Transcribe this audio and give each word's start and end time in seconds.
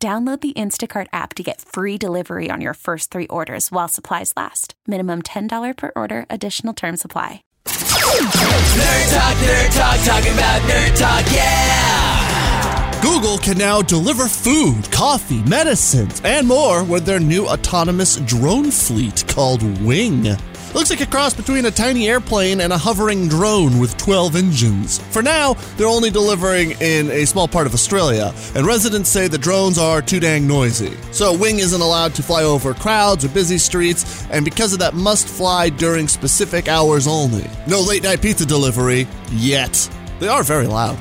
Download 0.00 0.40
the 0.40 0.52
Instacart 0.52 1.08
app 1.12 1.34
to 1.34 1.42
get 1.42 1.60
free 1.60 1.98
delivery 1.98 2.50
on 2.52 2.60
your 2.60 2.74
first 2.74 3.10
three 3.10 3.26
orders 3.26 3.72
while 3.72 3.88
supplies 3.88 4.32
last. 4.36 4.74
Minimum 4.86 5.22
$10 5.22 5.76
per 5.76 5.90
order, 5.96 6.24
additional 6.30 6.72
term 6.72 6.96
supply. 6.96 7.42
Nerd 7.66 9.10
talk, 9.12 9.36
nerd 9.38 9.74
talk, 9.76 9.98
talking 10.04 10.34
about 10.34 10.62
nerd 10.70 10.96
talk, 10.96 11.26
yeah! 11.32 13.02
Google 13.02 13.38
can 13.38 13.58
now 13.58 13.82
deliver 13.82 14.28
food, 14.28 14.88
coffee, 14.92 15.42
medicines, 15.42 16.22
and 16.22 16.46
more 16.46 16.84
with 16.84 17.04
their 17.04 17.18
new 17.18 17.48
autonomous 17.48 18.18
drone 18.18 18.70
fleet 18.70 19.24
called 19.26 19.64
Wing. 19.80 20.36
Looks 20.78 20.90
like 20.90 21.00
a 21.00 21.06
cross 21.06 21.34
between 21.34 21.66
a 21.66 21.72
tiny 21.72 22.08
airplane 22.08 22.60
and 22.60 22.72
a 22.72 22.78
hovering 22.78 23.26
drone 23.26 23.80
with 23.80 23.96
12 23.96 24.36
engines. 24.36 24.98
For 25.10 25.22
now, 25.22 25.54
they're 25.76 25.88
only 25.88 26.08
delivering 26.08 26.70
in 26.80 27.10
a 27.10 27.24
small 27.24 27.48
part 27.48 27.66
of 27.66 27.74
Australia, 27.74 28.32
and 28.54 28.64
residents 28.64 29.10
say 29.10 29.26
the 29.26 29.38
drones 29.38 29.76
are 29.76 30.00
too 30.00 30.20
dang 30.20 30.46
noisy. 30.46 30.96
So 31.10 31.36
Wing 31.36 31.58
isn't 31.58 31.80
allowed 31.80 32.14
to 32.14 32.22
fly 32.22 32.44
over 32.44 32.74
crowds 32.74 33.24
or 33.24 33.28
busy 33.30 33.58
streets, 33.58 34.24
and 34.30 34.44
because 34.44 34.72
of 34.72 34.78
that, 34.78 34.94
must 34.94 35.26
fly 35.26 35.68
during 35.68 36.06
specific 36.06 36.68
hours 36.68 37.08
only. 37.08 37.50
No 37.66 37.80
late 37.80 38.04
night 38.04 38.22
pizza 38.22 38.46
delivery 38.46 39.08
yet. 39.32 39.90
They 40.20 40.28
are 40.28 40.44
very 40.44 40.68
loud. 40.68 40.96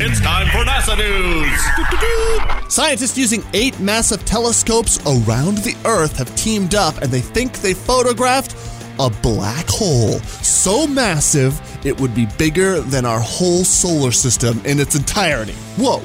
It's 0.00 0.20
time 0.20 0.46
for 0.46 0.64
NASA 0.64 0.96
news. 0.96 2.72
Scientists 2.72 3.18
using 3.18 3.44
eight 3.52 3.78
massive 3.80 4.24
telescopes 4.24 4.98
around 5.04 5.58
the 5.58 5.76
Earth 5.84 6.16
have 6.16 6.34
teamed 6.36 6.74
up 6.74 6.96
and 7.02 7.12
they 7.12 7.20
think 7.20 7.60
they 7.60 7.74
photographed 7.74 8.54
a 9.00 9.10
black 9.22 9.66
hole 9.68 10.18
so 10.42 10.86
massive 10.86 11.60
it 11.86 11.98
would 12.00 12.14
be 12.14 12.26
bigger 12.38 12.80
than 12.80 13.04
our 13.04 13.20
whole 13.20 13.64
solar 13.64 14.12
system 14.12 14.60
in 14.64 14.78
its 14.78 14.94
entirety. 14.94 15.54
Whoa! 15.76 16.02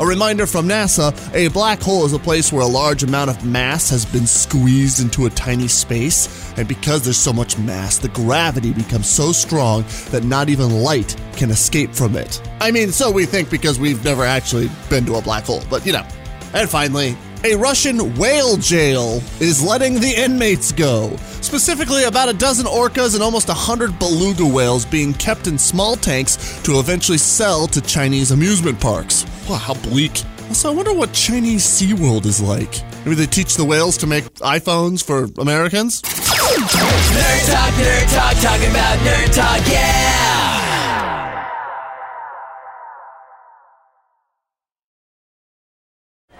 A 0.00 0.06
reminder 0.06 0.46
from 0.46 0.68
NASA 0.68 1.12
a 1.34 1.48
black 1.48 1.80
hole 1.80 2.06
is 2.06 2.12
a 2.12 2.20
place 2.20 2.52
where 2.52 2.62
a 2.62 2.66
large 2.66 3.02
amount 3.02 3.30
of 3.30 3.44
mass 3.44 3.90
has 3.90 4.06
been 4.06 4.28
squeezed 4.28 5.00
into 5.00 5.26
a 5.26 5.30
tiny 5.30 5.66
space, 5.66 6.52
and 6.56 6.68
because 6.68 7.02
there's 7.02 7.16
so 7.16 7.32
much 7.32 7.58
mass, 7.58 7.98
the 7.98 8.08
gravity 8.10 8.72
becomes 8.72 9.08
so 9.08 9.32
strong 9.32 9.84
that 10.10 10.22
not 10.22 10.48
even 10.48 10.82
light 10.82 11.16
can 11.36 11.50
escape 11.50 11.92
from 11.92 12.14
it. 12.16 12.40
I 12.60 12.70
mean, 12.70 12.92
so 12.92 13.10
we 13.10 13.26
think 13.26 13.50
because 13.50 13.80
we've 13.80 14.04
never 14.04 14.22
actually 14.22 14.70
been 14.88 15.04
to 15.06 15.16
a 15.16 15.22
black 15.22 15.44
hole, 15.44 15.64
but 15.68 15.84
you 15.84 15.92
know. 15.92 16.06
And 16.54 16.70
finally, 16.70 17.16
a 17.44 17.54
Russian 17.56 18.16
whale 18.16 18.56
jail 18.56 19.22
is 19.40 19.62
letting 19.62 19.94
the 19.94 20.12
inmates 20.16 20.72
go. 20.72 21.16
Specifically, 21.40 22.04
about 22.04 22.28
a 22.28 22.32
dozen 22.32 22.66
orcas 22.66 23.14
and 23.14 23.22
almost 23.22 23.48
a 23.48 23.54
hundred 23.54 23.98
beluga 23.98 24.44
whales 24.44 24.84
being 24.84 25.14
kept 25.14 25.46
in 25.46 25.58
small 25.58 25.96
tanks 25.96 26.60
to 26.62 26.78
eventually 26.78 27.18
sell 27.18 27.66
to 27.68 27.80
Chinese 27.80 28.30
amusement 28.30 28.80
parks. 28.80 29.24
Wow, 29.48 29.56
how 29.56 29.74
bleak. 29.74 30.22
Also, 30.48 30.72
I 30.72 30.74
wonder 30.74 30.92
what 30.92 31.12
Chinese 31.12 31.64
SeaWorld 31.64 32.24
is 32.26 32.40
like. 32.40 32.82
Maybe 33.04 33.14
they 33.14 33.26
teach 33.26 33.54
the 33.54 33.64
whales 33.64 33.96
to 33.98 34.06
make 34.06 34.24
iPhones 34.34 35.04
for 35.04 35.28
Americans? 35.40 36.02
Nerd 36.02 37.52
talk, 37.52 37.74
nerd 37.74 38.14
talk, 38.14 38.34
talking 38.42 38.70
about 38.70 38.98
nerd 38.98 39.34
talk, 39.34 39.66
yeah! 39.68 40.57